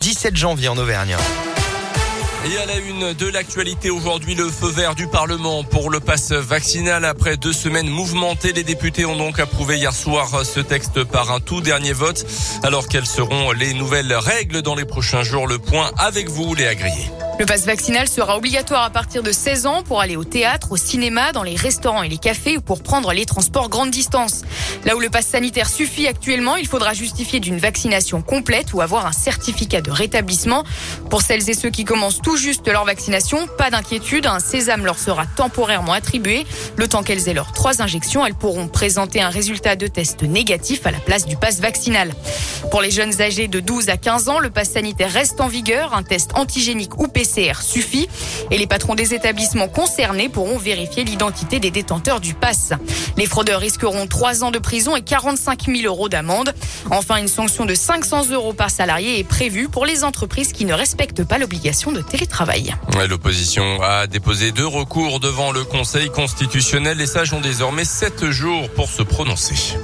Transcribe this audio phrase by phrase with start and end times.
[0.00, 1.14] 17 janvier en Auvergne.
[2.46, 6.32] Et à la une de l'actualité aujourd'hui, le feu vert du Parlement pour le pass
[6.32, 7.04] vaccinal.
[7.04, 11.40] Après deux semaines mouvementées, les députés ont donc approuvé hier soir ce texte par un
[11.40, 12.24] tout dernier vote.
[12.62, 15.46] Alors quelles seront les nouvelles règles dans les prochains jours?
[15.46, 17.10] Le point avec vous, les agréés.
[17.38, 20.76] Le passe vaccinal sera obligatoire à partir de 16 ans pour aller au théâtre, au
[20.78, 24.42] cinéma, dans les restaurants et les cafés ou pour prendre les transports grande distance.
[24.84, 29.06] Là où le passe sanitaire suffit actuellement, il faudra justifier d'une vaccination complète ou avoir
[29.06, 30.64] un certificat de rétablissement.
[31.10, 34.98] Pour celles et ceux qui commencent tout juste leur vaccination, pas d'inquiétude, un sésame leur
[34.98, 36.46] sera temporairement attribué.
[36.76, 40.86] Le temps qu'elles aient leurs trois injections, elles pourront présenter un résultat de test négatif
[40.86, 42.12] à la place du passe vaccinal.
[42.70, 45.94] Pour les jeunes âgés de 12 à 15 ans, le passe sanitaire reste en vigueur.
[45.94, 48.08] Un test antigénique ou PCR suffit
[48.50, 52.72] et les patrons des établissements concernés pourront vérifier l'identité des détenteurs du pass.
[53.16, 56.54] Les fraudeurs risqueront 3 ans de prison et 45 000 euros d'amende.
[56.90, 60.74] Enfin, une sanction de 500 euros par salarié est prévue pour les entreprises qui ne
[60.74, 62.74] respectent pas l'obligation de télétravail.
[63.08, 66.98] L'opposition a déposé deux recours devant le Conseil constitutionnel.
[66.98, 69.76] Les sages ont désormais 7 jours pour se prononcer.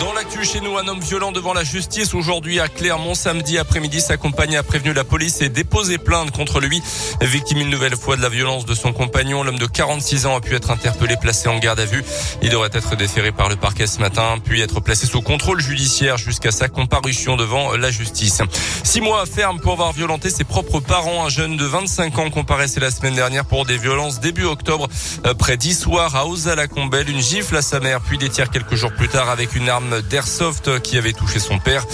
[0.00, 4.00] Dans l'actu chez nous, un homme violent devant la justice aujourd'hui à Clermont samedi après-midi.
[4.00, 6.82] Sa compagne a prévenu la police et déposé plainte contre lui.
[7.20, 10.40] Victime une nouvelle fois de la violence de son compagnon, l'homme de 46 ans a
[10.40, 12.04] pu être interpellé, placé en garde à vue.
[12.42, 16.18] Il devrait être déféré par le parquet ce matin, puis être placé sous contrôle judiciaire
[16.18, 18.42] jusqu'à sa comparution devant la justice.
[18.82, 21.24] Six mois ferme pour avoir violenté ses propres parents.
[21.24, 24.88] Un jeune de 25 ans comparaissait la semaine dernière pour des violences début octobre
[25.26, 27.08] euh, près d'Issoire à Ozala-Combel.
[27.08, 29.68] Une gifle à sa mère, puis des tirs quelques jours plus tard avec une
[30.08, 31.84] d'airsoft qui avait touché son père.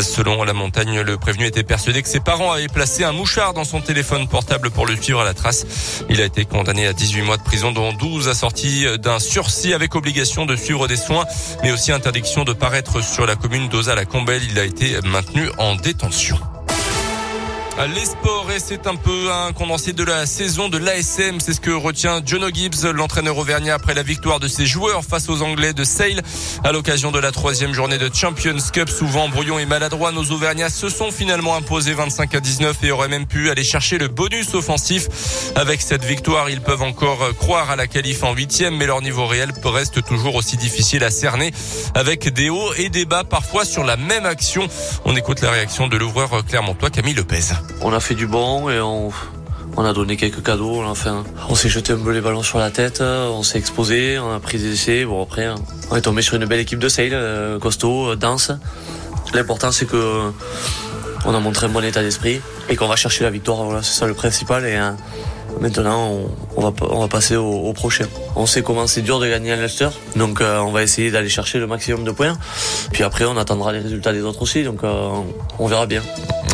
[0.00, 3.64] Selon la montagne, le prévenu était persuadé que ses parents avaient placé un mouchard dans
[3.64, 5.66] son téléphone portable pour le suivre à la trace.
[6.08, 9.94] Il a été condamné à 18 mois de prison, dont 12 assortis d'un sursis avec
[9.94, 11.24] obligation de suivre des soins,
[11.62, 14.42] mais aussi interdiction de paraître sur la commune d'Oza-la-Combelle.
[14.50, 16.38] Il a été maintenu en détention.
[17.84, 21.40] Les sports et c'est un peu un condensé de la saison de l'ASM.
[21.40, 25.28] C'est ce que retient Jono Gibbs, l'entraîneur auvergnat après la victoire de ses joueurs face
[25.28, 26.22] aux Anglais de Sale
[26.64, 28.88] à l'occasion de la troisième journée de Champions Cup.
[28.88, 33.08] Souvent brouillon et maladroit, nos Auvergnats se sont finalement imposés 25 à 19 et auraient
[33.08, 35.06] même pu aller chercher le bonus offensif.
[35.54, 39.26] Avec cette victoire, ils peuvent encore croire à la qualif en huitième, mais leur niveau
[39.26, 41.52] réel reste toujours aussi difficile à cerner
[41.94, 44.66] avec des hauts et des bas parfois sur la même action.
[45.04, 48.80] On écoute la réaction de l'ouvreur clermontois Camille Lepez on a fait du bon et
[48.80, 49.10] on,
[49.78, 50.82] a donné quelques cadeaux.
[51.48, 54.40] On s'est jeté un peu les ballons sur la tête, on s'est exposé, on a
[54.40, 55.04] pris des essais.
[55.04, 55.48] Bon après,
[55.90, 58.52] on est tombé sur une belle équipe de sale, euh, costaud, euh, dense.
[59.34, 60.32] L'important c'est que
[61.26, 63.64] on a montré un bon état d'esprit et qu'on va chercher la victoire.
[63.64, 64.64] Voilà, c'est ça le principal.
[64.64, 64.96] Et hein,
[65.60, 66.30] maintenant, on,
[66.60, 68.06] va, on va passer au, prochain.
[68.34, 71.28] On sait comment c'est dur de gagner à Leicester, donc euh, on va essayer d'aller
[71.28, 72.36] chercher le maximum de points.
[72.92, 76.02] Puis après, on attendra les résultats des autres aussi, donc on verra bien.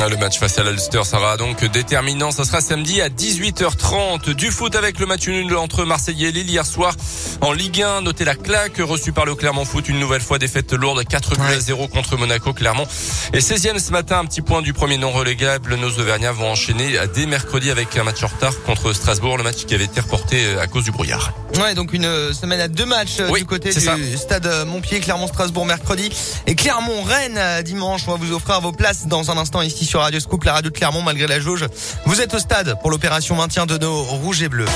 [0.05, 2.33] Ah, le match face à l'Ulster sera donc déterminant.
[2.33, 4.35] Ça sera samedi à 18h30.
[4.35, 6.97] Du foot avec le match nul entre Marseille et Lille hier soir
[7.41, 8.01] en Ligue 1.
[8.01, 9.89] Notez la claque reçue par le Clermont Foot.
[9.89, 12.87] Une nouvelle fois défaite lourde 4 buts à 0 contre Monaco Clermont.
[13.33, 15.77] Et 16e ce matin, un petit point du premier non relégable.
[15.77, 19.37] Nos Auvergnats vont enchaîner dès mercredi avec un match en retard contre Strasbourg.
[19.37, 21.33] Le match qui avait été reporté à cause du brouillard.
[21.61, 25.67] Ouais, donc une semaine à deux matchs euh, du côté du stade euh, Montpied, Clermont-Strasbourg
[25.67, 26.11] mercredi
[26.47, 28.03] et Clermont-Rennes euh, dimanche.
[28.07, 30.71] On va vous offrir vos places dans un instant ici sur Radio Scoop, la radio
[30.71, 31.67] de Clermont malgré la jauge.
[32.07, 34.67] Vous êtes au stade pour l'opération maintien de nos rouges et bleus.